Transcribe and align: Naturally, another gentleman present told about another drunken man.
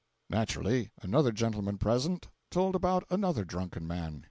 Naturally, 0.31 0.89
another 1.03 1.31
gentleman 1.31 1.77
present 1.77 2.27
told 2.49 2.75
about 2.75 3.05
another 3.11 3.45
drunken 3.45 3.85
man. 3.85 4.19